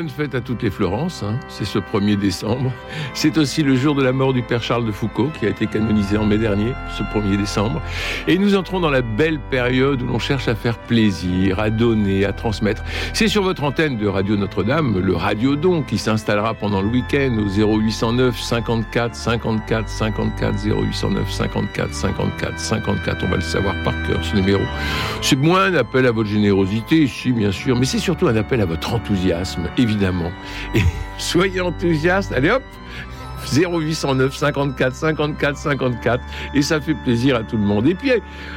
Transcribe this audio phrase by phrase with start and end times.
[0.00, 1.38] Bonne fête à toutes les Florences, hein.
[1.48, 2.72] c'est ce 1er décembre.
[3.12, 5.66] C'est aussi le jour de la mort du père Charles de Foucault qui a été
[5.66, 7.82] canonisé en mai dernier, ce 1er décembre.
[8.26, 12.24] Et nous entrons dans la belle période où l'on cherche à faire plaisir, à donner,
[12.24, 12.82] à transmettre.
[13.12, 17.36] C'est sur votre antenne de Radio Notre-Dame, le Radio Don, qui s'installera pendant le week-end
[17.38, 23.22] au 0809 54 54 54 0809 54 54 54.
[23.22, 24.62] On va le savoir par cœur ce numéro.
[25.20, 28.62] C'est moins un appel à votre générosité, si bien sûr, mais c'est surtout un appel
[28.62, 29.89] à votre enthousiasme évidemment.
[30.74, 30.82] Et
[31.18, 32.32] soyez enthousiastes.
[32.32, 32.62] Allez hop
[33.46, 36.22] 0809 54 54 54
[36.54, 37.86] et ça fait plaisir à tout le monde.
[37.86, 38.10] Et puis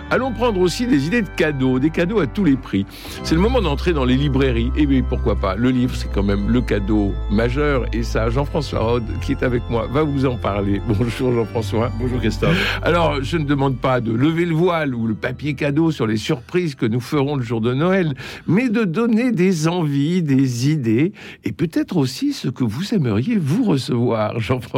[0.09, 2.85] allons prendre aussi des idées de cadeaux, des cadeaux à tous les prix.
[3.23, 4.71] C'est le moment d'entrer dans les librairies.
[4.75, 7.85] Et bien pourquoi pas Le livre, c'est quand même le cadeau majeur.
[7.93, 10.81] Et ça, Jean-François Rode, qui est avec moi, va vous en parler.
[10.87, 11.91] Bonjour Jean-François.
[11.99, 12.79] Bonjour Christophe.
[12.81, 16.17] Alors, je ne demande pas de lever le voile ou le papier cadeau sur les
[16.17, 18.13] surprises que nous ferons le jour de Noël,
[18.47, 23.63] mais de donner des envies, des idées et peut-être aussi ce que vous aimeriez vous
[23.63, 24.72] recevoir, Jean-François.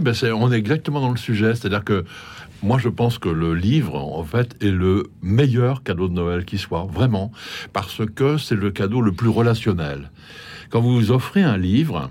[0.00, 2.04] Ben on est exactement dans le sujet, c'est-à-dire que
[2.62, 6.58] moi, je pense que le livre, en fait, est le meilleur cadeau de Noël qui
[6.58, 7.30] soit, vraiment,
[7.72, 10.10] parce que c'est le cadeau le plus relationnel.
[10.70, 12.10] Quand vous vous offrez un livre,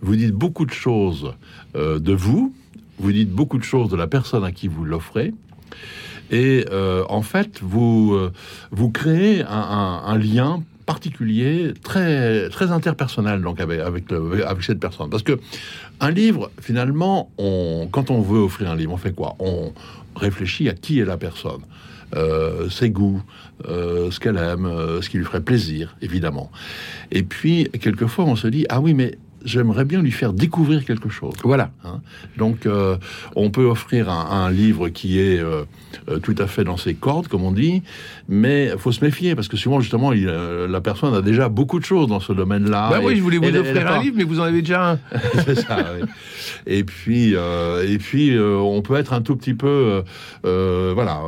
[0.00, 1.34] vous dites beaucoup de choses
[1.74, 2.54] euh, de vous,
[2.98, 5.34] vous dites beaucoup de choses de la personne à qui vous l'offrez,
[6.30, 8.32] et euh, en fait, vous, euh,
[8.70, 15.08] vous créez un lien particulier, très, très interpersonnel donc avec, avec, cette personne.
[15.08, 15.40] Parce que
[16.00, 19.34] un livre, finalement, on, quand on veut offrir un livre, on fait quoi?
[19.38, 19.72] On
[20.14, 21.62] réfléchit à qui est la personne.
[22.14, 23.22] Euh, ses goûts,
[23.66, 26.50] euh, ce qu'elle aime, euh, ce qui lui ferait plaisir, évidemment.
[27.10, 31.08] Et puis, quelquefois, on se dit, ah oui, mais j'aimerais bien lui faire découvrir quelque
[31.08, 31.34] chose.
[31.44, 31.70] Voilà.
[31.84, 32.00] Hein.
[32.36, 32.96] Donc, euh,
[33.36, 35.64] on peut offrir un, livre qui est euh,
[36.08, 37.82] euh, tout à fait dans ses cordes, comme on dit,
[38.28, 41.78] mais il faut se méfier parce que souvent, justement, il, la personne a déjà beaucoup
[41.78, 42.90] de choses dans ce domaine-là.
[42.90, 44.98] Bah oui, je voulais vous offrir un livre, mais vous en avez déjà un.
[45.44, 45.78] C'est ça.
[46.00, 46.08] Oui.
[46.66, 50.02] Et puis, et puis, on peut être un tout petit peu,
[50.42, 51.20] voilà,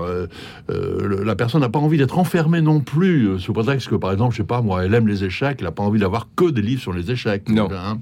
[0.69, 4.39] la personne n'a pas envie d'être enfermée non plus sous prétexte que, par exemple, je
[4.39, 6.83] sais pas, moi, elle aime les échecs, elle n'a pas envie d'avoir que des livres
[6.83, 7.49] sur les échecs.
[7.49, 7.69] Non.
[7.73, 7.99] Hein.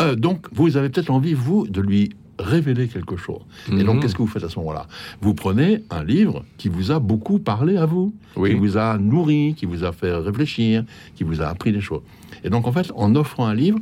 [0.00, 3.42] Euh, donc, vous avez peut-être envie, vous, de lui révéler quelque chose.
[3.68, 4.00] Et donc, mhm.
[4.00, 4.86] qu'est-ce que vous faites à ce moment-là?
[5.20, 9.54] Vous prenez un livre qui vous a beaucoup parlé à vous, qui vous a nourri,
[9.56, 10.84] qui vous a fait réfléchir,
[11.14, 12.02] qui vous a appris des choses.
[12.42, 13.78] Et donc, en fait, en offrant un livre,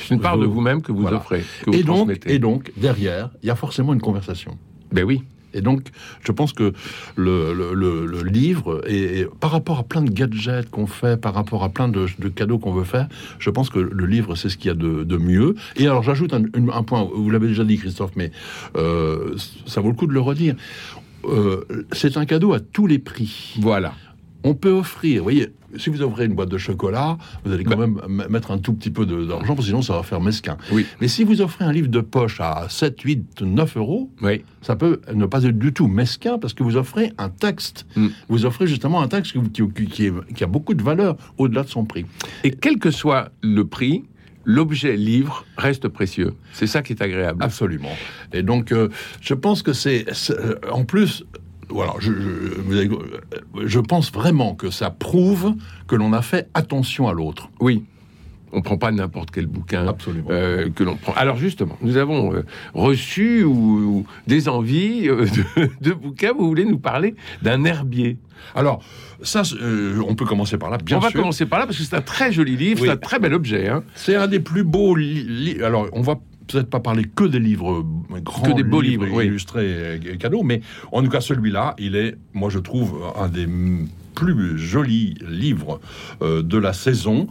[0.00, 1.44] c'est une part de vous-même que vous offrez.
[1.72, 4.56] et, donc, et donc, derrière, il y a forcément une conversation.
[4.90, 5.22] Ben oui.
[5.54, 5.88] Et donc,
[6.22, 6.72] je pense que
[7.16, 11.88] le, livre, et, par rapport à plein de gadgets qu'on fait, par rapport à plein
[11.88, 13.08] de, cadeaux qu'on veut faire,
[13.38, 15.54] je pense que le livre, c'est ce qu'il y a de, mieux.
[15.76, 18.32] Et alors, j'ajoute un, point, vous l'avez déjà dit, Christophe, mais
[18.76, 19.36] euh,
[19.66, 20.54] ça vaut le coup de le redire.
[21.24, 23.54] Euh, c'est un cadeau à tous les prix.
[23.60, 23.94] Voilà
[24.44, 27.76] on peut offrir, vous voyez, si vous ouvrez une boîte de chocolat, vous allez quand
[27.76, 27.86] bah.
[27.86, 30.56] même mettre un tout petit peu d'argent, parce que sinon ça va faire mesquin.
[30.70, 30.86] Oui.
[31.00, 34.44] Mais si vous offrez un livre de poche à 7, 8, 9 euros, oui.
[34.60, 37.86] ça peut ne pas être du tout mesquin, parce que vous offrez un texte.
[37.96, 38.08] Mm.
[38.28, 42.06] Vous offrez justement un texte qui, qui a beaucoup de valeur au-delà de son prix.
[42.44, 44.04] Et quel que soit le prix,
[44.44, 46.34] l'objet livre reste précieux.
[46.52, 47.42] C'est ça qui est agréable.
[47.42, 47.96] Absolument.
[48.32, 48.88] Et donc, euh,
[49.20, 51.24] je pense que c'est, euh, en plus,
[51.72, 52.12] voilà, je,
[53.64, 55.54] je, pense vraiment que ça prouve
[55.86, 57.48] que l'on a fait attention à l'autre.
[57.60, 57.84] Oui.
[58.54, 60.28] On prend pas n'importe quel bouquin Absolument.
[60.30, 61.14] Euh, que l'on prend.
[61.14, 62.44] Alors justement, nous avons euh,
[62.74, 65.26] reçu ou, des envies euh,
[65.80, 66.32] de, bouquins.
[66.36, 68.18] Vous voulez nous parler d'un herbier?
[68.54, 68.82] Alors
[69.22, 69.42] ça,
[70.06, 70.76] on peut commencer par là.
[70.76, 72.96] Bien on va commencer par là parce que c'est un très joli livre, c'est un
[72.96, 73.68] très bel objet.
[73.68, 73.84] Hein.
[73.94, 74.96] C'est un des plus beaux.
[74.96, 75.64] livres.
[75.64, 77.84] Alors on va peut-être pas parler que des livres
[78.22, 80.60] grands, que des beaux livres, illustrés et cadeaux, mais
[80.90, 83.46] en tout cas celui-là, il est, moi je trouve, un des
[84.14, 85.80] plus jolis livres
[86.22, 87.28] euh, de la saison.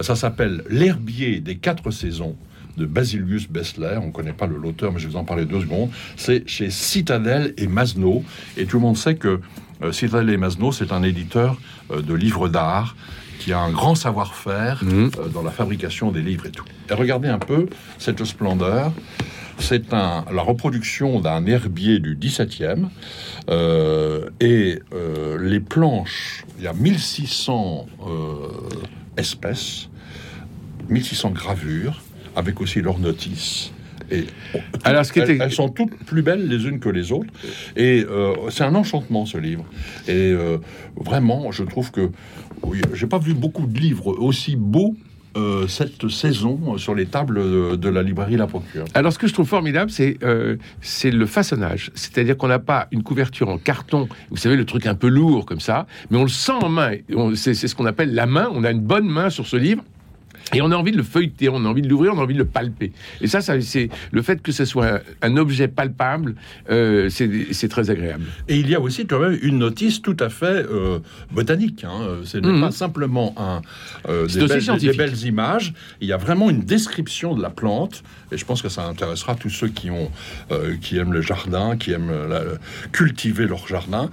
[0.00, 2.36] Ça s'appelle L'herbier des quatre saisons
[2.76, 3.98] de Basilius Bessler.
[4.02, 5.90] On ne connaît pas l'auteur, mais je vais vous en parler deux secondes.
[6.16, 8.24] C'est chez Citadel et Masno.
[8.56, 9.40] Et tout le monde sait que
[9.82, 11.56] euh, Citadel et Masno, c'est un éditeur
[11.90, 12.96] euh, de livres d'art
[13.44, 14.88] qui a un grand savoir-faire mmh.
[15.18, 16.64] euh, dans la fabrication des livres et tout.
[16.90, 17.66] Et regardez un peu
[17.98, 18.90] cette splendeur.
[19.58, 22.86] C'est un, la reproduction d'un herbier du 17e.
[23.50, 28.08] euh, et euh, les planches, il y a 1600 euh,
[29.18, 29.88] espèces,
[30.88, 32.00] 1600 gravures,
[32.36, 33.72] avec aussi leurs notices.
[34.10, 34.26] Et
[34.84, 37.32] Alors, ce qui elles, était- elles sont toutes plus belles les unes que les autres.
[37.74, 39.64] Et euh, c'est un enchantement ce livre.
[40.08, 40.58] Et euh,
[40.96, 42.10] vraiment, je trouve que
[42.66, 44.96] oui, j'ai pas vu beaucoup de livres aussi beaux
[45.36, 48.84] euh, cette saison sur les tables de, la librairie La Procure.
[48.94, 51.90] Alors, ce que je trouve formidable, c'est euh, c'est le façonnage.
[51.96, 55.44] C'est-à-dire qu'on n'a pas une couverture en carton, vous savez, le truc un peu lourd
[55.44, 56.92] comme ça, mais on le sent en main.
[57.34, 58.48] C'est ce qu'on appelle la main.
[58.52, 59.82] On a une bonne main sur ce livre.
[60.54, 62.34] Et on a envie de le feuilleter, on a envie de l'ouvrir, on a envie
[62.34, 62.92] de le palper.
[63.20, 66.34] Et ça, ça c'est le fait que ce soit un, objet palpable,
[66.70, 68.24] euh, c'est très agréable.
[68.48, 70.98] Et il y a aussi quand même une notice tout à fait euh,
[71.32, 71.84] botanique.
[71.84, 72.18] Hein.
[72.24, 72.60] Ce n'est Mhm.
[72.60, 73.62] pas simplement un,
[74.08, 75.72] euh, des, belles, des belles images.
[76.00, 78.02] Il y a vraiment une description de la plante.
[78.32, 80.10] Et je pense que ça intéressera tous ceux qui, ont,
[80.50, 82.42] euh, qui aiment le jardin, qui aiment la-
[82.92, 84.10] cultiver leur jardin.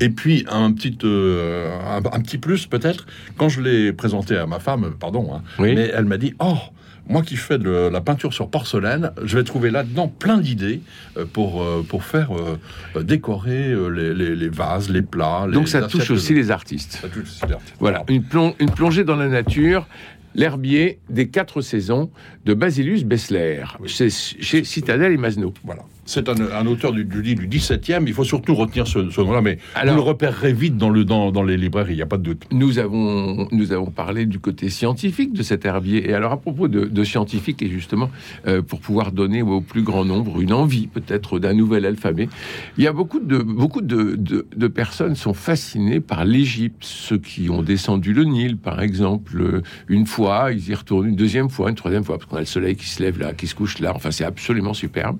[0.00, 3.06] Et puis un petit, un, un petit plus peut-être,
[3.36, 5.74] quand je l'ai présenté à ma femme, pardon, hein, Oui.
[5.74, 6.56] mais elle m'a dit, oh
[7.08, 10.80] moi qui fais de la peinture sur porcelaine, je vais trouver là-dedans plein d'idées
[11.16, 15.46] euh, pour, euh, pour faire euh, décorer les, les- les vases, les plats.
[15.48, 16.98] les Donc ça touche aussi les artistes.
[17.02, 17.74] Ça touche aussi les artistes.
[17.80, 19.88] Voilà, une, plong- une plongée dans la nature.
[20.36, 22.10] L'herbier des quatre saisons
[22.44, 23.88] de Basilus Bessler, Oui.
[23.88, 25.52] chez, chez Citadel et Masno.
[25.64, 25.82] Voilà.
[26.10, 28.02] C'est un, un auteur du, du, du 17e.
[28.06, 31.04] Il faut surtout retenir ce, ce nom-là, mais Alors- vous le repérerez vite dans, le,
[31.04, 32.46] dans, dans les librairies, il n'y a pas de doute.
[32.50, 36.10] Nous avons, nous avons parlé du côté scientifique de cet herbier.
[36.10, 38.10] Et alors, à propos de, de scientifique, et justement,
[38.48, 42.28] euh, pour pouvoir donner au plus grand nombre une envie, peut-être, d'un nouvel alphabet,
[42.76, 46.78] il y a beaucoup de, beaucoup de, de, de personnes sont fascinées par l'Égypte.
[46.82, 51.14] Ceux qui ont descendu le Nil, par exemple, euh, une fois, ils y retournent une
[51.16, 53.46] deuxième fois, une troisième fois, parce qu'on a le soleil qui se lève là, qui
[53.46, 53.92] se couche là.
[53.94, 55.16] Enfin, c'est absolument superbe.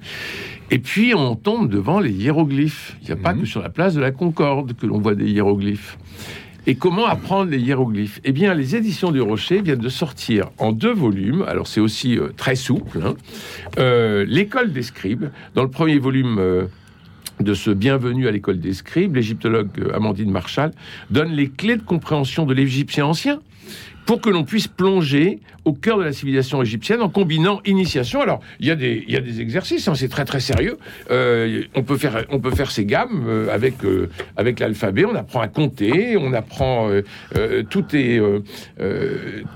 [0.72, 2.97] Et puis, on tombe devant les hiéroglyphes.
[3.03, 3.41] Il n'y a pas Mhm.
[3.43, 5.97] que sur la place de la Concorde que l'on voit des hiéroglyphes.
[6.67, 8.21] Et comment apprendre les hiéroglyphes?
[8.25, 11.43] Eh bien, les éditions du Rocher viennent de sortir en deux volumes.
[11.49, 13.00] Alors, c'est aussi euh, très souple.
[13.05, 13.15] hein.
[13.79, 15.31] Euh, L'école des scribes.
[15.55, 16.37] Dans le premier volume.
[16.38, 16.67] euh,
[17.41, 20.73] de ce bienvenu à l'école des scribes, l'égyptologue Amandine Marshall
[21.11, 23.41] donne les clés de compréhension de l'égyptien ancien
[24.07, 28.21] pour que l'on puisse plonger au cœur de la civilisation égyptienne en combinant initiation.
[28.21, 30.79] Alors, il y a des, exercices, hein, c'est très très sérieux.
[31.11, 35.15] Euh, on, peut faire, on peut faire ces gammes euh, avec, euh, avec l'alphabet, on
[35.15, 36.91] apprend à compter, on apprend...
[37.71, 38.21] tout, est,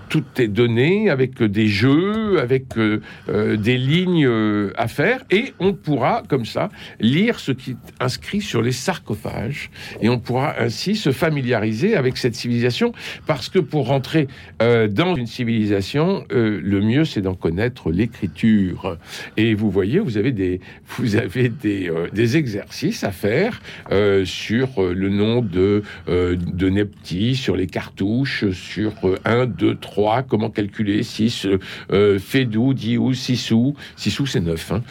[0.08, 4.28] tout est donné avec des jeux, avec des lignes
[4.76, 6.70] à faire, et on pourra, comme ça,
[7.00, 9.70] lire ce qui est inscrit sur les sarcophages,
[10.00, 12.92] et on pourra ainsi se familiariser avec cette civilisation,
[13.26, 14.26] parce que pour rentrer
[14.60, 18.98] euh, dans une civilisation, euh, le mieux c'est d'en connaître l'écriture.
[19.36, 20.60] Et vous voyez, vous avez des,
[20.96, 23.62] vous avez des, euh, exercices à faire
[23.92, 29.76] euh, sur euh, le nom de, de Nepti, sur les cartouches, sur euh, 1, 2,
[29.76, 31.46] 3, comment calculer 6,
[31.92, 33.76] euh, Fédou, Diou, Sissou.
[33.96, 34.72] Sissou, c'est 9.
[34.72, 34.82] Hein.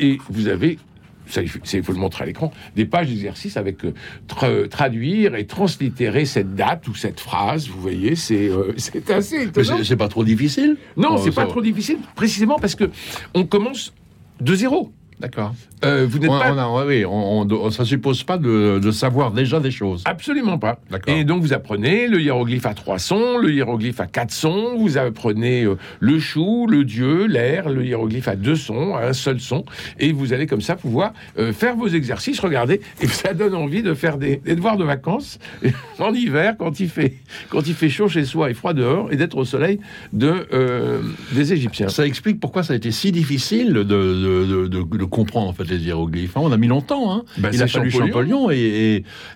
[0.00, 0.78] Et vous avez
[1.26, 3.94] ça, il faut c'est- il faut le montrer à l'écran, des pages d'exercice avec euh,
[4.28, 7.68] tra- traduire et translittérer cette date ou cette phrase.
[7.68, 9.78] Vous voyez, c'est euh, c'est assez étonnant.
[9.82, 10.76] c'est- pas trop difficile?
[10.96, 11.50] Non, Oh, c'est pas va.
[11.50, 12.90] trop difficile, précisément parce que
[13.34, 13.92] on commence
[14.40, 14.92] de zéro.
[15.22, 15.54] D'accord.
[15.84, 18.90] Euh, vous n'êtes On, pas on a- oui, on, on- ça suppose pas de, de
[18.90, 20.02] savoir déjà des choses.
[20.04, 20.78] Absolument pas.
[20.90, 21.14] D'accord.
[21.14, 24.98] Et donc vous apprenez le hiéroglyphe à trois sons, le hiéroglyphe à quatre sons, vous
[24.98, 29.38] apprenez euh, le chou, le dieu, l'air, le hiéroglyphe à deux sons, à un seul
[29.40, 29.64] son,
[30.00, 33.82] et vous allez comme ça pouvoir euh, faire vos exercices, regardez, et ça donne envie
[33.82, 35.38] de faire des, des devoirs de vacances
[36.00, 37.14] en hiver quand il fait
[37.48, 39.78] quand il fait chaud chez soi et froid dehors, et d'être au soleil
[40.12, 41.00] de euh,
[41.32, 41.88] des Égyptiens.
[41.88, 45.52] Ça explique pourquoi ça a été si difficile de, de, de- de- de comprendre en
[45.52, 46.36] fait les hiéroglyphes.
[46.36, 47.12] On a mis longtemps.
[47.12, 47.24] Hein.
[47.38, 48.06] Bah, il c'est a fallu Champollion.
[48.12, 48.56] Champollion et,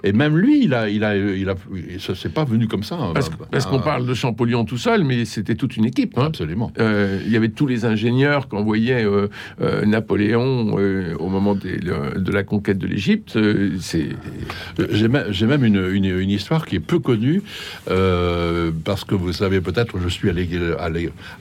[0.05, 1.55] et, et même lui, il a, il a, il a,
[1.99, 2.97] ça s'est pas venu comme ça.
[2.97, 3.13] hein.
[3.15, 6.17] Parce, Bah, parce qu'on bah, parle de Champollion tout seul, mais c'était toute une équipe.
[6.19, 6.25] hein.
[6.27, 6.73] Absolument.
[6.79, 9.29] Euh, il y avait tous les ingénieurs qu'envoyait euh,
[9.61, 13.39] euh, Napoléon euh, au moment des- le- de la conquête de l'Égypte.
[13.81, 14.09] C'est
[14.91, 17.43] J'ai même, une, une, une histoire qui est peu connue,
[17.87, 20.33] parce que vous savez peut-être, je suis à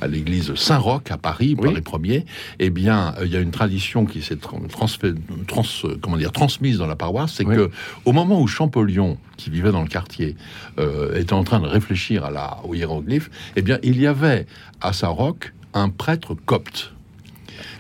[0.08, 1.76] l'église, Saint-Roch à Paris, par Oui.
[1.76, 2.26] les premiers.
[2.60, 4.62] Eh bien, il y a une tradition qui s'est trans,
[6.02, 7.56] comment dire, transmise dans la paroisse, c'est Oui.
[7.56, 7.70] que
[8.06, 10.36] au moment où Champollion, qui vivait dans le quartier,
[10.80, 14.46] euh, était en train de réfléchir à la, au hiéroglyphe, eh bien, il y avait
[14.82, 16.92] à Saint-Roch un prêtre copte.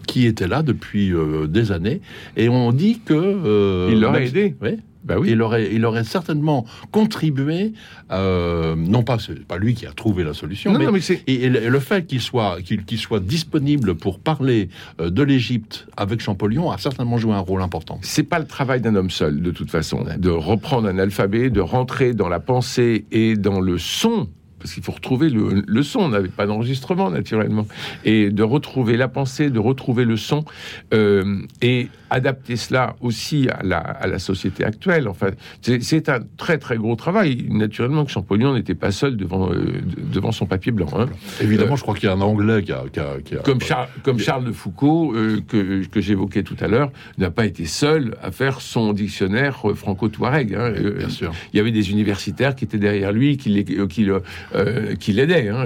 [0.08, 2.00] qui était là depuis euh, des années,
[2.38, 4.56] et on dit que euh, Il l'aurait aidé.
[4.62, 4.78] Oui.
[5.06, 5.30] Bah oui.
[5.32, 7.74] Il aurait, il aurait certainement contribué,
[8.12, 11.02] euh, non pas, c'est pas lui qui a trouvé la solution, Non, mais non, mais
[11.02, 11.22] c'est.
[11.28, 14.70] et, et le fait qu'il soit, qu'il soit disponible pour parler
[15.00, 18.00] euh, de l'Égypte avec Champollion a certainement joué un rôle important.
[18.02, 21.62] C'est pas le travail d'un homme seul, de toute façon, de reprendre un alphabet, de
[21.62, 24.28] rentrer dans la pensée et dans le son.
[24.66, 27.68] Parce qu'il faut retrouver le, le son, on n'avait pas d'enregistrement naturellement,
[28.04, 30.44] et de retrouver la pensée, de retrouver le son,
[30.92, 35.08] euh, et adapter cela aussi à la, à la société actuelle.
[35.08, 35.28] Enfin,
[35.62, 37.46] c'est- un très très gros travail.
[37.50, 40.88] Naturellement que Champollion n'était pas seul devant, euh, de- devant son papier blanc.
[40.98, 41.06] hein.
[41.42, 43.62] Évidemment, je crois qu'il y a un Anglais qui a, qui a- qui a- Comme,
[43.62, 47.66] Charles, comme Charles de Foucault, euh, que, que j'évoquais tout à l'heure, n'a pas été
[47.66, 50.56] seul à faire son dictionnaire euh, franco-touareg.
[50.56, 50.74] hein.
[50.76, 51.32] Euh, bien sûr.
[51.54, 54.22] Il y avait des universitaires qui étaient derrière lui, qui euh, qui le-
[54.56, 55.50] euh, qui l'aidaient.
[55.50, 55.66] hein.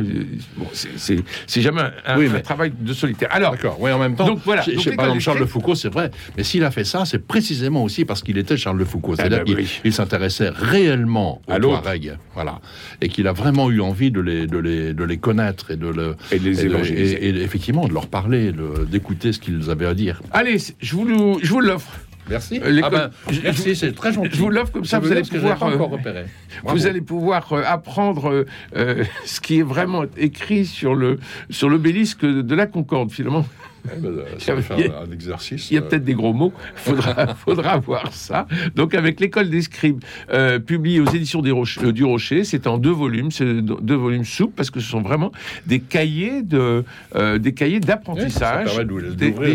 [0.57, 3.29] Bon, c'est- jamais un, un- Oui, un mais- travail de solitaire.
[3.31, 4.27] Alors, D'accord, oui, en même temps.
[4.27, 6.11] Donc voilà, donc par exemple, Charles de Foucault, c'est vrai.
[6.37, 9.13] Mais s'il a fait ça, c'est précisément aussi parce qu'il était Charles de Foucault.
[9.17, 9.79] Ah C'est-à-dire ben oui.
[9.85, 11.59] il s'intéressait réellement aux À.
[11.59, 12.17] Touaregs.
[12.33, 12.59] Voilà.
[13.01, 15.87] Et qu'il a vraiment eu envie de les, de les, de les connaître et de,
[15.87, 17.25] le, et les évangéliser.
[17.25, 18.51] et- et effectivement de leur parler,
[18.89, 20.21] d'écouter ce qu'ils avaient à dire.
[20.31, 21.99] Allez, je vous, je vous l'offre.
[22.29, 22.61] Merci.
[22.63, 23.09] Euh, Ah ben,
[23.43, 24.29] merci, c'est très gentil.
[24.33, 25.63] Je vous l'offre comme ça, Ça vous veut allez pouvoir.
[25.63, 26.23] euh.
[26.65, 28.45] Vous allez pouvoir euh, apprendre euh,
[28.75, 31.19] euh, ce qui est vraiment écrit sur le
[31.49, 33.45] sur l'obélisque de la Concorde, finalement.
[33.85, 35.71] Eh ben, ça va Il y a- faire un exercice.
[35.71, 38.47] Il y a euh, peut-être des gros mots, faudra, faudra voir ça.
[38.75, 42.67] Donc avec l'école des scribes, euh, publié aux éditions des Roche- euh, du Rocher, c'est
[42.67, 45.31] en deux volumes, c'est deux volumes souples parce que ce sont vraiment
[45.65, 46.83] des cahiers de
[47.15, 49.53] euh, des cahiers oui, d'apprentissage des, des les,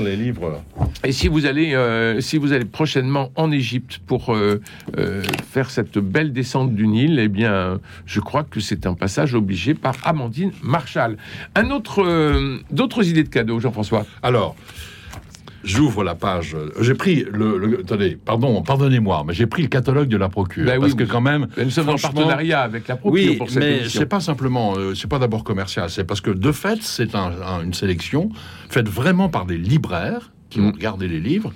[0.00, 0.62] les livres.
[1.04, 1.76] Et si vous allez
[2.20, 4.34] si vous allez prochainement en Égypte pour
[5.52, 9.74] faire cette belle descente du Nil, eh bien, je crois que c'est un passage obligé
[9.74, 11.16] par Amandine Marshall.
[11.54, 12.00] Un autre
[12.70, 14.06] d'autres idées de cadeaux, Jean-François.
[14.22, 14.54] Alors,
[15.64, 16.56] j'ouvre la page.
[16.80, 20.64] J'ai pris le, le- attendez, pardon, pardonnez-moi, mais j'ai pris le catalogue de la procure
[20.64, 21.48] Ben oui, parce que quand même.
[21.62, 24.94] Nous sommes en partenariat avec la Procure Oui, pour cette mais c'est pas simplement, euh,
[24.94, 28.30] c'est pas d'abord commercial, c'est parce que de fait, c'est un- un- une sélection
[28.70, 30.64] faite vraiment par des libraires qui Mm.
[30.66, 31.52] ont regardé les livres.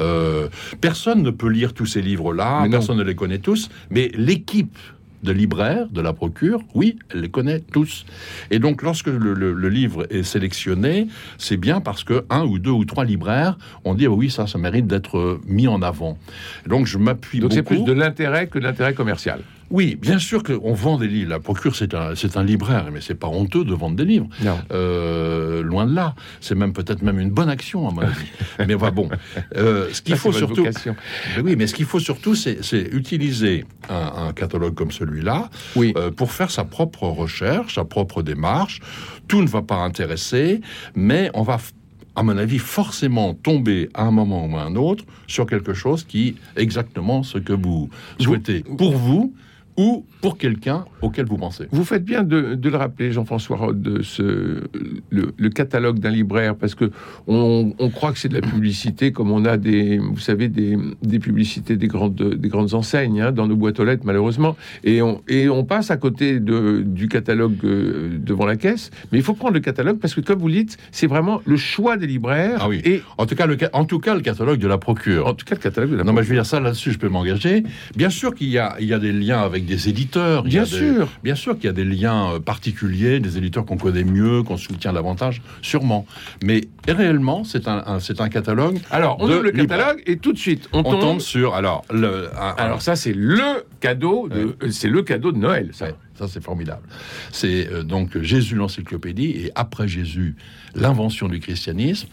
[0.00, 0.48] Euh,
[0.80, 4.76] personne ne peut lire tous ces livres-là, personne ne les connaît tous, mais l'équipe
[5.24, 8.04] de libraires de la procure, oui, elle les connaît tous.
[8.50, 12.58] Et donc, lorsque le, le- le livre est sélectionné, c'est bien parce que un ou
[12.58, 16.18] deux ou trois libraires ont dit ah oui, ça, ça mérite d'être mis en avant.
[16.66, 19.40] Donc, je m'appuie Donc c'est plus de l'intérêt que de l'intérêt commercial.
[19.70, 21.30] Oui, bien sûr qu'on vend des livres.
[21.30, 24.28] La procure, c'est un, c'est un libraire, mais c'est pas honteux de vendre des livres.
[24.42, 24.58] Non.
[24.72, 26.14] Euh, loin de là.
[26.40, 28.26] C'est même peut-être même une bonne action, à mon avis.
[28.66, 29.08] mais enfin, bon.
[29.56, 32.58] Euh, ce qu'il faut surtout, mais oui, mais ce qu'il faut surtout, c'est
[32.92, 35.92] utiliser un, un catalogue comme celui-là Oui.
[35.96, 38.80] euh, pour faire sa propre recherche, sa propre démarche.
[39.28, 40.60] Tout ne va pas intéresser,
[40.94, 41.58] mais on va,
[42.14, 46.04] à mon avis, forcément tomber à un moment ou à un autre sur quelque chose
[46.04, 47.88] qui est exactement ce que vous
[48.20, 49.34] souhaitez pour vous
[49.76, 51.66] ou pour quelqu'un auquel vous pensez.
[51.72, 54.62] Vous faites bien de, de le rappeler, Jean-François Rode, de ce,
[55.10, 56.90] le, le catalogue d'un libraire, parce que
[57.26, 60.76] on, on croit que c'est de la publicité, comme on a des, vous savez, des,
[61.02, 65.02] des publicités des grandes, des grandes enseignes hein, dans nos boîtes aux lettres, malheureusement, et
[65.02, 68.90] on, et on passe à côté de, du catalogue euh, devant la caisse.
[69.12, 71.56] Mais il faut prendre le catalogue parce que, comme vous le dites, c'est vraiment le
[71.56, 72.58] choix des libraires.
[72.60, 72.80] Ah oui.
[72.84, 75.26] Et En tout cas, le, en tout cas, le catalogue de la procure.
[75.26, 76.98] en tout cas, le catalogue de la Non, mais je veux dire ça là-dessus, je
[76.98, 77.62] peux m'engager.
[77.96, 80.44] Bien sûr qu'il y a, il y a des liens avec des éditeurs.
[80.46, 81.08] il y a Bien des- sûr.
[81.22, 84.56] bien sûr qu'il y a des liens euh, particuliers, des éditeurs qu'on connaît mieux, qu'on
[84.56, 86.06] soutient davantage, sûrement.
[86.42, 88.78] Mais réellement, c'est un, un- c'est un catalogue.
[88.90, 91.00] Alors, on ouvre le catalogue et tout de suite, on, On tombe.
[91.00, 92.28] tombe sur alors le.
[92.38, 95.70] un- Alors ça, c'est le cadeau de, c'est le cadeau de Noël.
[95.72, 95.86] Ça.
[95.86, 96.82] Ouais, ça c'est formidable.
[97.32, 100.36] C'est euh, donc Jésus l'encyclopédie et après Jésus
[100.74, 102.08] l'invention du christianisme.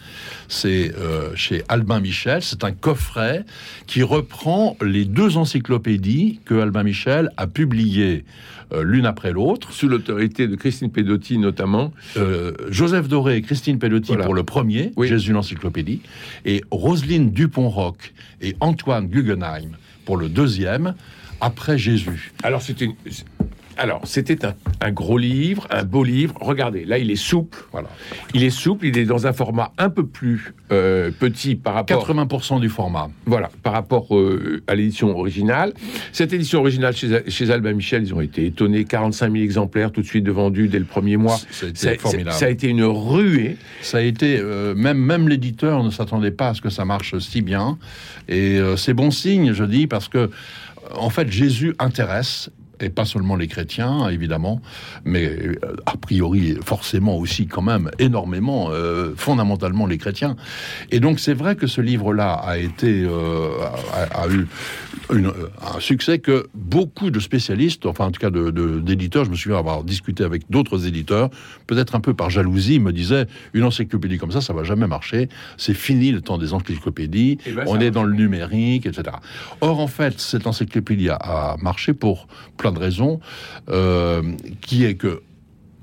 [0.48, 2.42] C'est euh, chez Albin Michel.
[2.42, 3.44] C'est un coffret
[3.86, 8.24] qui reprend les deux encyclopédies que Albin Michel a publiées
[8.72, 9.72] euh, l'une après l'autre.
[9.72, 11.92] sous l'autorité de Christine Pedotti notamment.
[12.70, 14.24] Joseph Doré et Christine Pedotti Voilà.
[14.24, 15.08] pour le premier, Oui.
[15.08, 16.00] Jésus l'encyclopédie,
[16.44, 19.72] et Roselyne Dupont-Roch et Antoine Guggenheim
[20.04, 20.94] pour le deuxième,
[21.40, 22.32] après Jésus.
[22.42, 22.94] Alors c'était une-
[23.76, 26.34] alors c'était un, un gros livre, un beau livre.
[26.40, 27.58] Regardez, là il est souple.
[27.72, 27.88] Voilà.
[28.34, 32.08] Il est souple, il est dans un format un peu plus euh, petit par rapport
[32.08, 33.10] 80% du format.
[33.26, 35.74] voilà, par rapport euh, à l'édition originale.
[36.12, 38.84] Cette édition originale chez, chez Albin Michel, ils ont été étonnés.
[38.84, 41.38] 45 000 exemplaires tout de suite de vendus dès le premier mois.
[41.50, 42.36] Ça a été Ça, formidable.
[42.36, 43.56] ça a été une ruée.
[43.80, 47.18] Ça a été, euh, même, même l'éditeur ne s'attendait pas à ce que ça marche
[47.18, 47.78] si bien.
[48.28, 50.30] Et c'est bon signe, je dis, parce que,
[50.94, 52.50] en fait, Jésus intéresse.
[52.82, 54.60] Et pas seulement les chrétiens, évidemment,
[55.04, 60.36] mais euh, a priori, forcément aussi, quand même, énormément, euh, fondamentalement les chrétiens.
[60.90, 63.50] Et donc, c'est vrai que ce livre-là a été, euh,
[63.92, 64.46] a, eu
[65.10, 69.58] un succès que beaucoup de spécialistes, enfin, en tout cas d'éditeurs, de, je me souviens
[69.58, 71.30] avoir discuté avec d'autres éditeurs,
[71.66, 75.28] peut-être un peu par jalousie, me disaient une encyclopédie comme ça, ça va jamais marcher.
[75.56, 77.38] C'est fini le temps des encyclopédies.
[77.46, 79.16] Eh ben, on est dans le numérique, etc.
[79.60, 83.20] Or, en fait, cette encyclopédie a, marché pour plein de raisons,
[83.68, 84.22] euh,
[84.60, 85.22] qui est que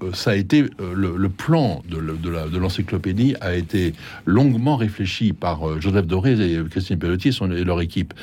[0.02, 3.94] euh, ça a été euh, le, plan de, l'encyclopédie a été
[4.26, 8.14] longuement réfléchi par Joseph Doré et Christine Pelotti et leur équipe,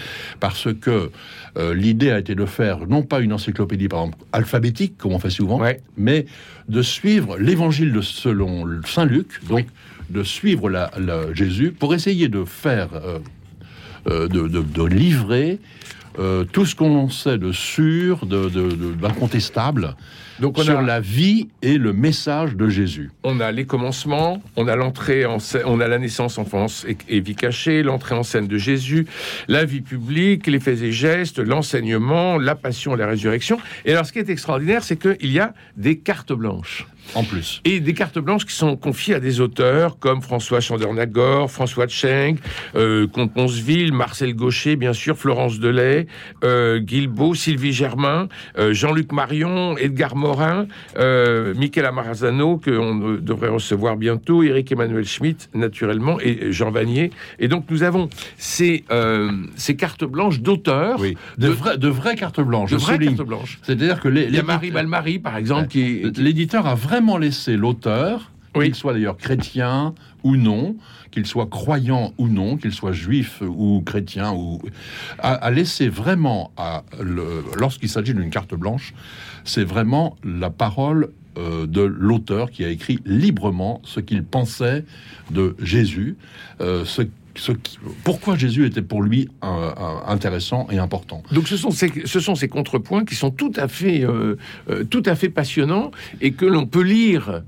[0.40, 1.10] parce que
[1.74, 5.30] l'idée a été de faire non pas une encyclopédie par exemple alphabétique comme on fait
[5.30, 5.60] souvent,
[5.96, 6.26] mais
[6.68, 9.66] de suivre l'évangile de selon Saint Luc, donc
[10.10, 10.90] de suivre la,
[11.32, 12.88] Jésus pour essayer de faire
[14.06, 15.58] de, de, livrer
[16.18, 19.96] euh, tout ce qu'on sait de sûr, d'incontestable,
[20.40, 23.10] donc on sur la vie et le message de Jésus.
[23.22, 27.20] On a les commencements, on a l'entrée en scène, on a la naissance, enfance et,
[27.20, 29.06] vie cachée, l'entrée en scène de Jésus,
[29.48, 33.58] la vie publique, les faits et gestes, l'enseignement, la passion, la résurrection.
[33.84, 36.86] Et alors, ce qui est extraordinaire, c'est qu'il y a des cartes blanches.
[37.14, 37.60] En plus.
[37.64, 42.36] Et des cartes blanches qui sont confiées à des auteurs comme François Chandernagor, François Tcheng,
[42.74, 46.06] euh, Comte Ponceville, Marcel Gaucher, bien sûr, Florence Delay,
[46.44, 50.66] euh, Guilbeault, Sylvie Germain, euh, Jean-Luc Marion, Edgar Morin,
[50.98, 57.10] euh, Michel Amarzano, qu'on devrait recevoir bientôt, Eric Emmanuel Schmitt, naturellement, et Jean Vanier.
[57.38, 61.00] Et donc, nous avons ces, euh, ces cartes blanches d'auteurs.
[61.00, 62.70] Oui, de, de, vraies cartes blanches.
[62.70, 63.58] De vraies cartes blanches.
[63.62, 67.56] C'est-à-dire que les, Il y a Marie Balmarie, par exemple, qui, L'éditeur a vraiment laissé
[67.56, 70.76] l'auteur, qu'il soit d'ailleurs chrétien ou non,
[71.10, 74.60] qu'il soit croyant ou non, qu'il soit juif ou chrétien, ou
[75.18, 76.52] a, laissé vraiment,
[77.54, 78.94] lorsqu'il s'agit d'une carte blanche,
[79.44, 84.84] c'est vraiment la parole euh, de l'auteur qui a écrit librement ce qu'il pensait
[85.30, 86.16] de Jésus,
[86.60, 87.02] euh, ce
[88.04, 89.28] pourquoi Jésus était pour lui
[90.06, 91.22] intéressant et important.
[91.32, 94.36] Donc ce sont ces, ce sont ces contrepoints qui sont tout à fait, euh,
[94.90, 95.90] tout à fait passionnants
[96.20, 97.42] et que l'on peut lire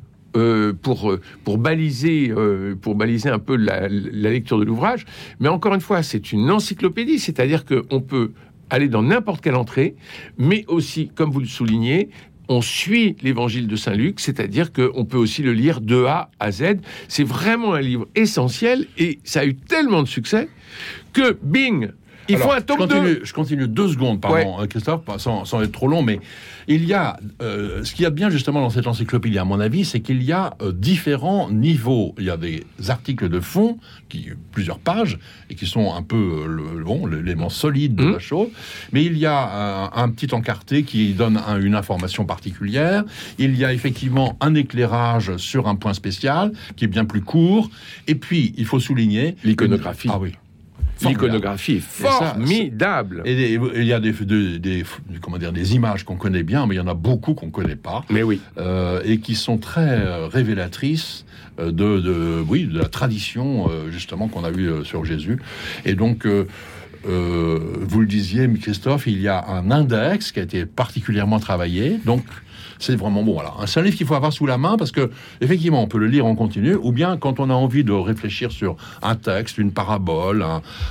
[0.82, 2.32] pour, pour, baliser,
[2.80, 5.04] pour baliser un peu la, la lecture de l'ouvrage.
[5.40, 8.32] Mais encore une fois, c'est une encyclopédie, c'est-à-dire qu'on peut
[8.70, 9.94] aller dans n'importe quelle entrée,
[10.36, 12.10] mais aussi, comme vous le soulignez,
[12.48, 16.50] on suit l'évangile de Saint Luc, c'est-à-dire qu'on peut aussi le lire de A à
[16.50, 16.78] Z.
[17.08, 20.48] C'est vraiment un livre essentiel et ça a eu tellement de succès
[21.12, 21.90] que, bing,
[22.28, 25.72] il faut un tome je continue, Je continue deux secondes, pardon, Christophe, sans, sans, être
[25.72, 26.20] trop long, mais
[26.70, 29.58] il y a, euh, ce qu'il y a bien justement dans cette encyclopédie, à mon
[29.58, 32.14] avis, c'est qu'il y a euh, différents niveaux.
[32.18, 33.78] Il y a des articles de fond,
[34.10, 38.12] qui plusieurs pages, et qui sont un peu euh, le, bon, l'élément solide de mmh.
[38.12, 38.48] la chose,
[38.92, 43.04] mais il y a un, petit encarté qui donne une information particulière.
[43.38, 47.70] Il y a effectivement un éclairage sur un point spécial, qui est bien plus court,
[48.06, 50.08] et puis il faut souligner l'iconographie.
[50.12, 50.34] Ah oui.
[51.06, 53.22] L'iconographie formidable.
[53.24, 54.12] Et il y a des,
[54.58, 54.84] des,
[55.20, 57.50] comment dire, des images qu'on connaît bien, mais il y en a beaucoup qu'on ne
[57.50, 58.04] connaît pas.
[58.10, 58.40] Mais oui.
[58.58, 61.24] Euh, et qui sont très euh, révélatrices
[61.58, 65.38] euh, de, de, oui, de la tradition, justement, qu'on a vue sur Jésus.
[65.84, 66.26] Et donc.
[67.04, 71.98] vous le disiez, Christophe, il y a un index qui a été particulièrement travaillé.
[72.04, 72.24] Donc,
[72.78, 73.34] c'est vraiment bon.
[73.34, 75.10] Voilà, c'est un livre qu'il faut avoir sous la main parce que
[75.40, 78.52] effectivement, on peut le lire en continu, ou bien quand on a envie de réfléchir
[78.52, 80.44] sur un texte, une parabole,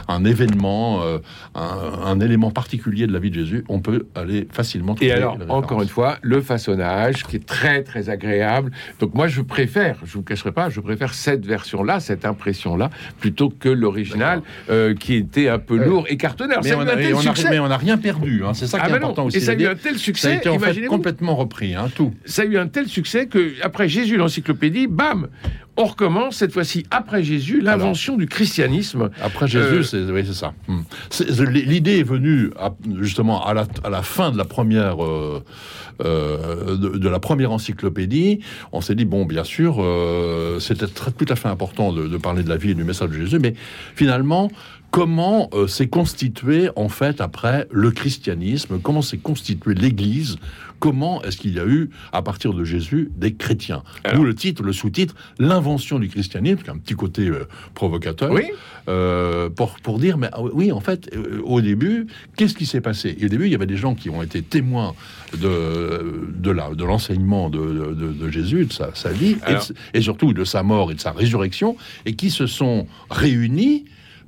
[0.08, 1.20] un, événement, euh,
[1.56, 4.96] un, élément particulier de la vie de Jésus, on peut aller facilement.
[5.02, 8.72] Et alors, encore une fois, le façonnage qui est très très agréable.
[9.00, 13.50] Donc moi, je préfère, je vous cacherai pas, je préfère cette version-là, cette impression-là, plutôt
[13.50, 16.60] que l'original euh, qui était un peu lourd et cartonnaire.
[16.64, 16.74] Mais,
[17.60, 18.44] on n'a rien perdu.
[18.46, 18.54] Hein.
[18.54, 19.38] C'est ça qui ah est important aussi.
[19.38, 20.28] Et ça a eu un tel succès.
[20.28, 21.76] Ça a été en fait complètement repris.
[21.78, 22.14] Hein, tout.
[22.26, 25.28] Ça a eu un tel succès que après Jésus l'encyclopédie, bam,
[25.78, 29.12] on recommence cette fois-ci après Jésus l'invention du christianisme.
[29.22, 30.54] Après Jésus, euh, c'est oui, ça.
[30.68, 30.82] Hmm.
[31.52, 32.50] L'idée est venue
[33.00, 35.04] justement à la, à la, fin de la première.
[35.04, 35.44] Euh,
[36.04, 38.40] euh, de, la première encyclopédie,
[38.72, 39.76] on s'est dit bon, bien sûr,
[40.60, 43.16] c'était tout à fait important de, de, parler de la vie et du message de
[43.16, 43.54] Jésus, mais
[43.96, 44.50] finalement,
[44.92, 50.38] comment s'est constitué en fait après le christianisme, comment s'est constituée l'Église
[50.80, 53.84] comment est-ce qu'il y a eu, à partir de Jésus, des chrétiens
[54.18, 58.32] Ou le titre, le sous-titre, l'invention du christianisme, qui a un petit côté euh, provocateur,
[58.32, 58.44] oui.
[58.90, 62.82] Euh, pour, pour dire, mais ah oui, en fait, euh, au début, qu'est-ce qui s'est
[62.82, 63.18] passé?
[63.20, 64.94] Et au début, il y avait des gens qui ont été témoins
[65.38, 70.92] de, de, l'enseignement de, de, Jésus, de sa, vie, et, et surtout de sa mort
[70.92, 73.86] et de sa résurrection, et qui se sont réunis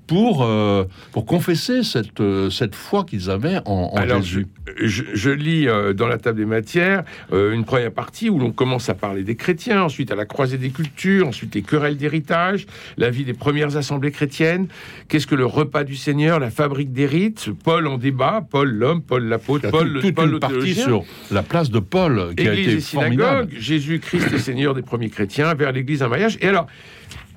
[0.10, 4.48] pour, euh, pour confesser cette, euh, cette foi qu'ils avaient en, en Alors, Jésus.
[4.82, 8.52] Je, je lis euh, dans la table des matières euh, une première partie où l'on
[8.52, 12.66] commence à parler des chrétiens, ensuite à la croisée des cultures, ensuite les querelles d'héritage,
[12.98, 14.68] la vie des premières assemblées chrétiennes,
[15.10, 19.04] qu'est-ce que le repas du Seigneur, la fabrique des rites, Paul en débat, Paul l'homme,
[19.04, 22.34] Paul l'apôtre, a Paul le toute Paul une le partie sur la place de Paul
[22.36, 26.08] qui a Église été et synagogue, Jésus-Christ est Seigneur des premiers chrétiens, vers l'Église un
[26.08, 26.40] mariage.
[26.42, 26.66] Et alors,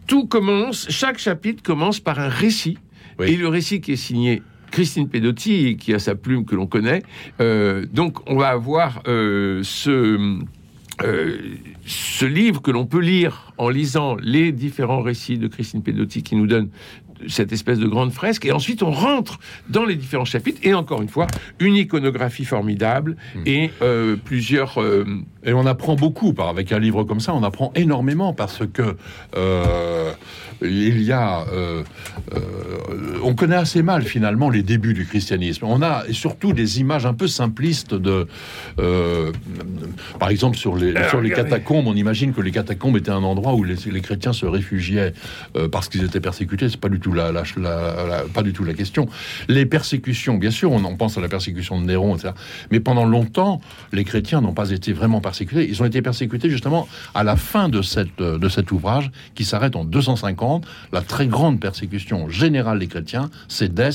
[0.07, 2.79] tout commence, chaque chapitre commence par un récit.
[3.19, 3.33] Oui.
[3.33, 7.03] Et le récit qui est signé Christine Pedotti, qui a sa plume que l'on connaît.
[7.41, 10.41] Euh, donc, on va avoir euh, ce,
[11.03, 11.39] euh,
[11.85, 16.35] ce livre que l'on peut lire en lisant les différents récits de Christine Pedotti qui
[16.35, 16.71] nous donne
[17.29, 21.03] cette espèce de grande fresque, et ensuite on rentre dans les différents chapitres, et encore
[21.03, 21.27] une fois,
[21.61, 24.81] une iconographie formidable, et euh, plusieurs...
[24.81, 25.05] euh,
[25.45, 27.35] Et on apprend beaucoup par avec un livre comme ça.
[27.35, 28.97] On apprend énormément parce que
[29.37, 30.13] euh,
[30.63, 31.45] il y a,
[33.25, 35.65] on connaît assez mal finalement les débuts du christianisme.
[35.67, 38.29] On a surtout des images un peu simplistes de,
[40.21, 41.51] par exemple sur les Alors, sur les regardez.
[41.51, 41.87] catacombes.
[41.89, 45.13] On imagine que les catacombes étaient un endroit où les, les chrétiens se réfugiaient
[45.73, 46.69] parce qu'ils étaient persécutés.
[46.69, 49.09] C'est pas du tout la, la- la- la- pas du tout la question.
[49.49, 52.35] Les persécutions, bien sûr, on en pense à la persécution de Néron, etc.
[52.71, 53.61] Mais pendant longtemps,
[53.93, 55.69] les chrétiens n'ont pas été vraiment persécutés.
[55.69, 59.77] Ils ont été persécutés justement à la fin de, cette, de cet ouvrage qui s'arrête
[59.77, 60.67] en 250.
[60.93, 63.91] La très grande persécution générale des chrétiens, c'est Dès,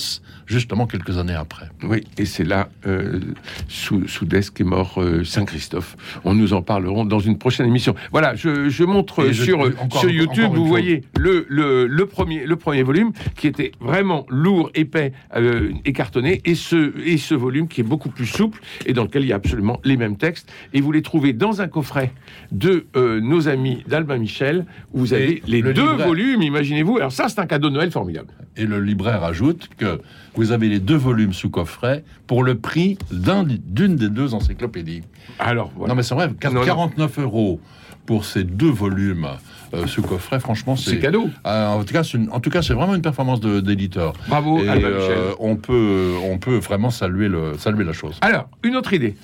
[0.45, 1.69] justement quelques années après.
[1.83, 3.19] Oui, et c'est là, euh,
[3.67, 5.95] sous, sous Dès qu'est mort euh, Saint Christophe.
[6.25, 7.95] On nous en parlerons dans une prochaine émission.
[8.11, 10.67] Voilà, je, je montre Et je- sur, euh, encore- sur YouTube, vous chose.
[10.67, 15.93] voyez le, le, le premier, le premier volume qui était vraiment lourd, épais euh, et
[15.93, 19.27] cartonné, et ce, et ce volume qui est beaucoup plus souple et dans lequel il
[19.29, 20.51] y a absolument les mêmes textes.
[20.73, 22.11] Et vous les trouvez dans un coffret
[22.51, 26.97] de euh, nos amis d'Albin Michel, où vous avez Et les le deux volumes, imaginez-vous.
[26.97, 28.29] Alors ça, c'est un cadeau de Noël formidable.
[28.55, 29.99] Et le libraire ajoute que
[30.35, 35.01] vous avez les deux volumes sous coffret pour le prix d'un- d'une des deux encyclopédies.
[35.39, 35.93] Alors, voilà.
[35.93, 36.63] Non, mais c'est vrai, Non, non.
[36.63, 37.59] 49 euros
[38.05, 39.27] pour ces deux volumes
[39.73, 40.99] euh, sous coffret, franchement, c'est c'est.
[40.99, 41.29] cadeau.
[41.45, 44.13] Euh, en tout cas, c'est en tout cas, c'est vraiment une performance d'éditeur.
[44.27, 45.17] Bravo, Et Albin euh, Michel.
[45.39, 48.17] on peut, on peut vraiment saluer le, saluer la chose.
[48.21, 49.15] Alors, une autre idée.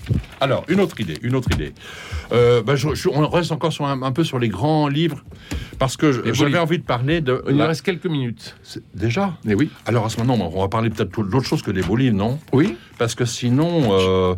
[0.42, 1.74] Alors, une autre idée, une autre idée.
[2.32, 5.24] Euh, bah, je- je- on reste encore sur un, un peu sur les grands livres
[5.80, 7.44] parce que j'avais envie de parler de.
[7.48, 8.56] Il nous la- reste quelques minutes.
[8.96, 9.34] Déjà?
[9.46, 9.70] Mais oui.
[9.86, 12.40] Alors à ce moment, on va parler peut-être d'autre chose que des beaux livres, non?
[12.52, 12.76] Oui.
[13.04, 14.34] Parce que sinon, euh,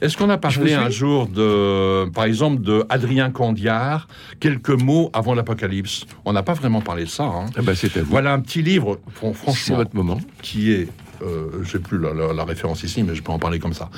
[0.00, 4.08] est-ce qu'on a parlé un jour de, par exemple, de Adrien Candiard,
[4.40, 6.06] quelques mots avant l'Apocalypse?
[6.24, 7.24] On n'a pas vraiment parlé de ça.
[7.24, 7.44] hein.
[7.56, 8.10] À vous.
[8.10, 8.98] Voilà un petit livre,
[9.34, 10.18] franchement, votre moment.
[10.40, 10.88] qui est,
[11.22, 13.74] euh, je n'ai plus la, la- la référence ici, mais je peux en parler comme
[13.74, 13.90] ça.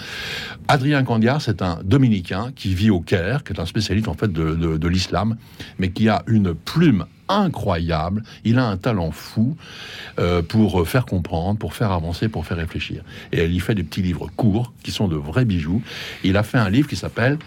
[0.67, 4.33] Adrien Candiard, c'est un dominicain qui vit au Caire, qui est un spécialiste en fait
[4.33, 5.37] de, de- de l'islam,
[5.79, 8.23] mais qui a une plume incroyable.
[8.45, 9.57] Il a un talent fou
[10.19, 13.03] euh, pour faire comprendre, pour faire avancer, pour faire réfléchir.
[13.33, 15.83] Et elle y fait des petits livres courts qui sont de vrais bijoux.
[16.25, 17.39] Il a fait un livre qui s'appelle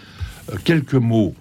[0.50, 1.34] euh, Quelques mots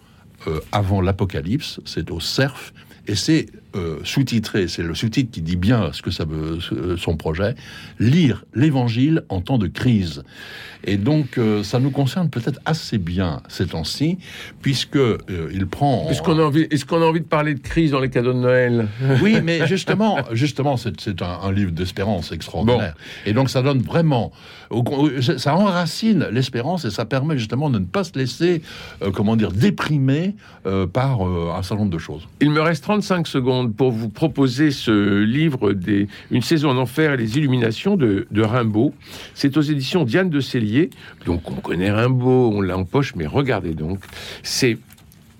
[0.47, 1.79] euh, avant l'Apocalypse.
[1.85, 2.73] C'est au CERF.
[3.07, 6.59] Et c'est euh, sous-titré, c'est le sous-titre qui dit bien ce que ça veut,
[6.97, 7.55] son projet,
[7.99, 10.23] lire l'Évangile en temps de crise.
[10.83, 14.17] Et donc, euh, ça nous concerne peut-être assez bien ces temps-ci,
[14.63, 15.17] puisque euh,
[15.53, 16.05] il prend.
[16.05, 18.09] en- Est-ce qu'on a envie, est-ce qu'on a envie de parler de crise dans les
[18.09, 18.87] cadeaux de Noël?
[19.21, 22.95] Oui, mais justement, justement, c'est un, un livre d'espérance extraordinaire.
[23.27, 24.31] Et donc, ça donne vraiment,
[25.37, 28.63] ça enracine l'espérance et ça permet justement de ne pas se laisser,
[29.13, 30.35] comment dire, déprimer
[30.93, 32.27] par un certain nombre de choses.
[32.41, 37.13] Il me reste 35 secondes pour vous proposer ce livre des Une saison en enfer
[37.13, 38.93] et les illuminations de, Rimbaud.
[39.33, 40.89] C'est aux éditions Diane de Cellier.
[41.25, 43.99] Donc on connaît Rimbaud, on l'a en poche, mais regardez donc,
[44.43, 44.77] c'est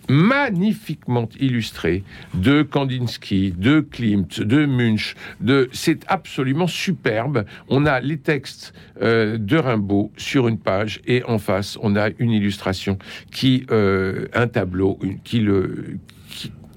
[0.09, 2.03] magnifiquement illustré
[2.33, 5.15] de Kandinsky, de Klimt, de Munch.
[5.39, 5.69] De...
[5.71, 7.45] C'est absolument superbe.
[7.69, 12.09] On a les textes euh, de Rimbaud sur une page et en face, on a
[12.19, 12.97] une illustration
[13.31, 15.97] qui, euh, un tableau, qui le,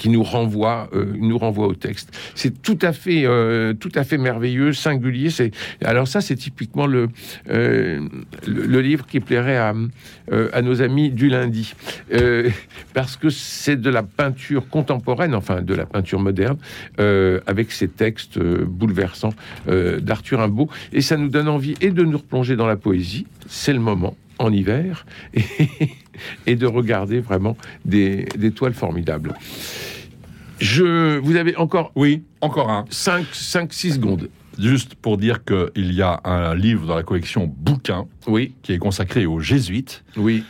[0.05, 2.15] qui, nous renvoie, euh, nous renvoie au texte.
[2.35, 5.31] C'est tout à fait, euh, tout à fait merveilleux, singulier.
[5.31, 5.51] C'est
[5.83, 7.09] alors ça, c'est typiquement le,
[7.49, 8.07] euh,
[8.47, 9.73] le livre qui plairait à,
[10.53, 11.75] à nos amis du lundi,
[12.93, 16.59] parce que c'est de la peinture contemporaine, enfin de la peinture moderne,
[17.47, 19.35] avec ces textes bouleversants
[19.67, 23.27] d'Arthur Rimbaud, et ça nous donne envie et de nous replonger dans la poésie.
[23.47, 25.43] C'est le moment en hiver et,
[26.47, 29.35] et de regarder vraiment des, des toiles formidables.
[30.61, 32.85] Je, vous avez encore Oui, encore un.
[32.91, 34.29] 5, 5, 6 secondes.
[34.59, 38.79] Juste pour dire qu'il y a un livre dans la collection Bouquins Oui, qui est
[38.79, 40.45] consacré aux jésuites, oui.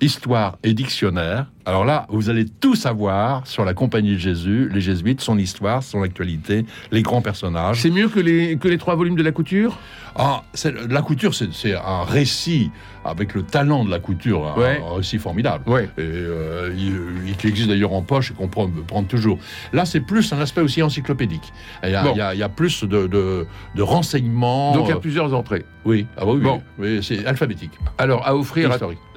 [0.00, 4.80] Histoire et dictionnaire, Alors là, vous allez tout savoir sur la Compagnie de Jésus, les
[4.80, 7.82] Jésuites, son histoire, son actualité, les grands personnages.
[7.82, 9.78] C'est mieux que les, que les trois volumes de la couture?
[10.16, 10.44] Ah,
[10.88, 12.70] La couture, c'est un récit
[13.04, 15.68] avec le talent de la couture, un, récit formidable.
[15.68, 15.90] Ouais.
[15.98, 19.38] Et, euh, il, qui existe d'ailleurs en poche et qu'on peut prendre toujours.
[19.74, 21.52] Là, c'est plus un aspect aussi encyclopédique.
[21.84, 24.72] Il y a, plus de, de, renseignements.
[24.72, 25.66] Donc il y a plusieurs entrées.
[25.84, 26.62] Oui, ah oui, bon.
[26.78, 27.72] oui, c'est alphabétique.
[27.98, 28.72] Alors, à offrir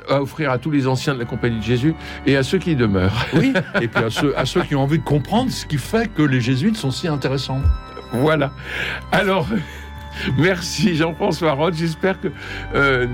[0.10, 1.94] à, offrir à tous les anciens de la Compagnie de Jésus
[2.26, 3.26] et à ceux qui demeurent.
[3.34, 6.08] Oui, et puis à ceux, à ceux qui ont envie de comprendre ce qui fait
[6.14, 7.62] que les jésuites sont si intéressants.
[8.14, 8.52] Voilà.
[9.12, 9.48] Alors,
[10.38, 11.76] Merci Jean-François Roth.
[11.76, 12.30] J'espère que
[12.76, 13.08] euh,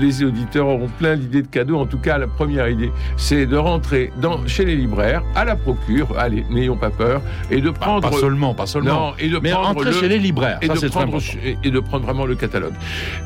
[0.00, 1.78] les auditeurs auront plein d'idées de cadeaux.
[1.78, 5.56] En tout cas, la première idée, c'est de rentrer dans, chez les libraires, à la
[5.56, 6.16] procure.
[6.18, 7.22] Allez, n'ayons pas peur.
[7.50, 8.10] Et de prendre.
[8.10, 9.08] Pas, seulement, pas seulement.
[9.08, 10.58] Non, et de Mais prendre chez les libraires.
[10.62, 11.18] Et, de prendre,
[11.62, 12.74] et de prendre vraiment le catalogue.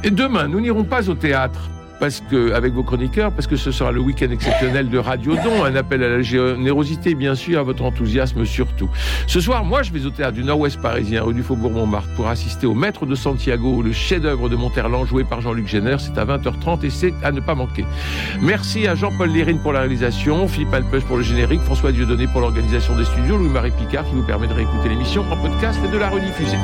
[0.05, 3.71] Et demain, nous n'irons pas au théâtre parce que, avec vos chroniqueurs, parce que ce
[3.71, 7.63] sera le week-end exceptionnel de Radio Don, un appel à la générosité, bien sûr, à
[7.63, 8.91] votre enthousiasme surtout.
[9.27, 12.29] Ce soir, moi, je vais au théâtre du Nord-Ouest parisien, rue du Faubourg Montmartre, pour
[12.29, 15.97] assister au Maître de Santiago, le chef-d'œuvre de Monterland, joué par Jean-Luc Jenner.
[15.99, 17.85] C'est à 20h30 et c'est à ne pas manquer.
[18.41, 22.41] Merci à Jean-Paul Lérine pour la réalisation, Philippe Alpech pour le générique, François Dieudonné pour
[22.41, 25.99] l'organisation des studios, Louis-Marie Picard qui vous permet de réécouter l'émission en podcast et de
[25.99, 26.57] la rediffuser.